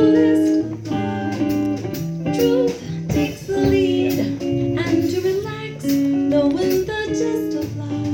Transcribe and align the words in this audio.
Truth 0.00 0.80
takes 3.10 3.46
the 3.46 3.58
lead, 3.68 4.18
and 4.18 5.10
to 5.10 5.20
relax, 5.20 5.84
knowing 5.84 6.86
the 6.86 7.06
gist 7.08 7.58
of 7.58 7.76
life. 7.76 8.09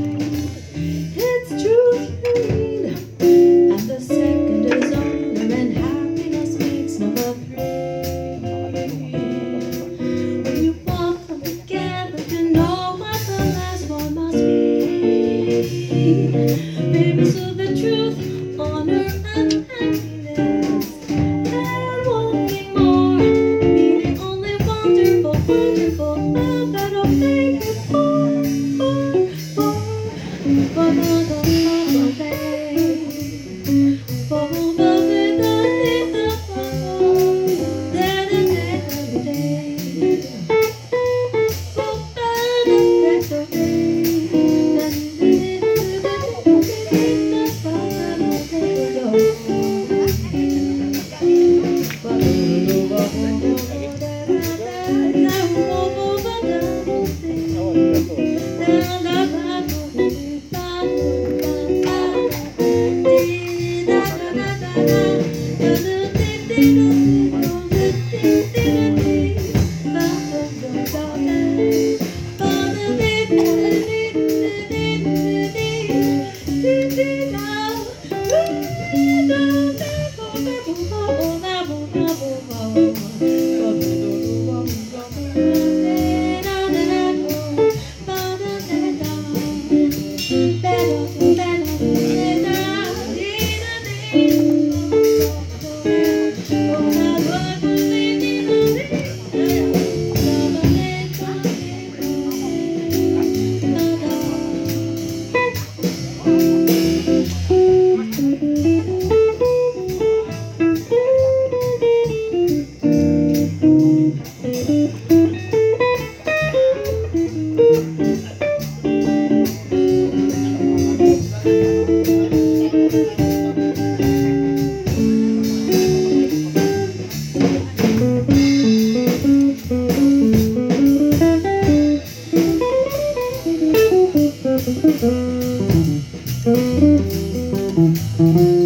hmm 138.26 138.65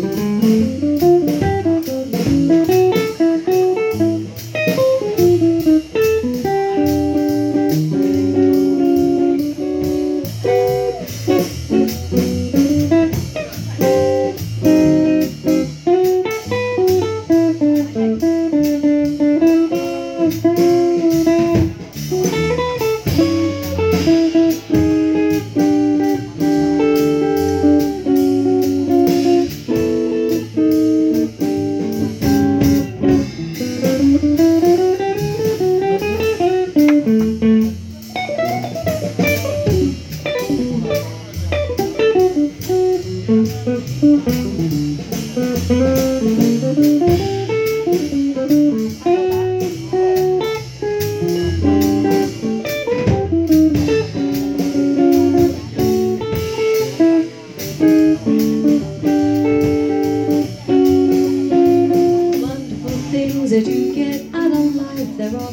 And 65.32 65.46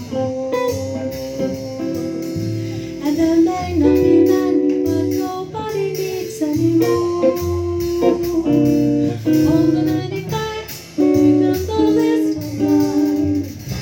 there 3.16 3.40
may 3.42 3.78
not 3.78 3.94
be 3.94 4.26
many, 4.26 4.84
but 4.84 5.04
nobody 5.04 5.94
needs 5.94 6.42
anymore. 6.42 7.22
The 9.28 9.84
life, 10.32 10.98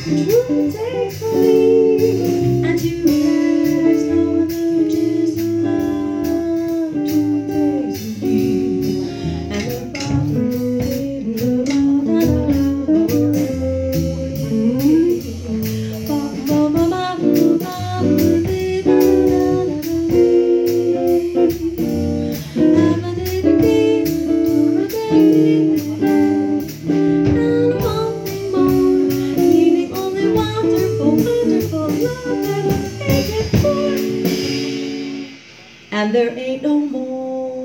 you 0.08 0.72
take 0.74 1.14
for 1.14 1.36
me 1.38 2.64
and 2.66 2.82
you. 2.82 3.15
and 35.96 36.14
there 36.14 36.38
ain't 36.38 36.62
no 36.62 36.78
more. 36.78 37.56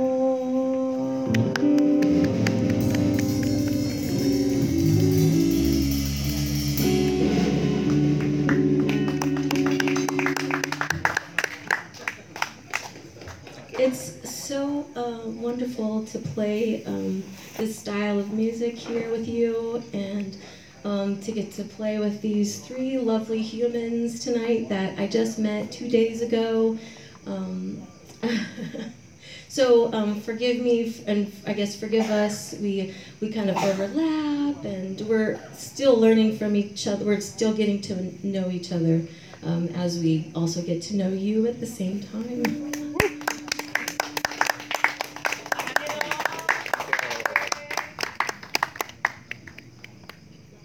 It's 13.73 14.31
so 14.31 14.87
uh, 14.95 15.29
wonderful 15.29 16.05
to 16.05 16.19
play 16.21 16.85
um, 16.85 17.25
this 17.57 17.77
style 17.77 18.21
of 18.21 18.33
music 18.33 18.77
here 18.77 19.11
with 19.11 19.27
you 19.27 19.83
and. 19.93 20.39
Um, 20.83 21.21
to 21.21 21.33
get 21.33 21.53
to 21.53 21.65
play 21.65 21.99
with 21.99 22.23
these 22.23 22.61
three 22.61 22.97
lovely 22.97 23.43
humans 23.43 24.25
tonight 24.25 24.71
that 24.71 24.99
I 24.99 25.09
just 25.09 25.39
met 25.39 25.71
two 25.71 25.91
days 25.91 26.23
ago. 26.23 26.79
Um, 27.27 27.87
so 29.49 29.93
um, 29.93 30.21
forgive 30.21 30.63
me, 30.63 30.95
and 31.07 31.33
I 31.47 31.53
guess 31.53 31.79
forgive 31.79 32.11
us. 32.11 32.55
We 32.61 32.95
we 33.21 33.31
kind 33.33 33.51
of 33.51 33.57
overlap, 33.57 34.65
and 34.65 35.01
we're 35.03 35.41
still 35.53 35.97
learning 35.97 36.39
from 36.39 36.57
each 36.57 36.87
other. 36.87 37.05
We're 37.05 37.21
still 37.21 37.53
getting 37.53 37.81
to 37.83 38.27
know 38.27 38.51
each 38.51 38.73
other 38.73 39.03
um, 39.43 39.69
as 39.69 39.99
we 39.99 40.31
also 40.35 40.63
get 40.63 40.83
to 40.83 40.97
know 40.97 41.09
you 41.09 41.47
at 41.47 41.61
the 41.61 41.67
same 41.67 42.01
time. 42.01 42.90